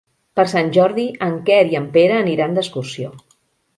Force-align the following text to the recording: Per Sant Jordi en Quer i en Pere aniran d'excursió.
Per 0.37 0.45
Sant 0.53 0.69
Jordi 0.77 1.05
en 1.27 1.37
Quer 1.49 1.59
i 1.75 1.79
en 1.83 1.87
Pere 1.99 2.17
aniran 2.25 2.57
d'excursió. 2.59 3.13